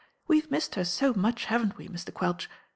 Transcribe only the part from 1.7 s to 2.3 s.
we, Mr.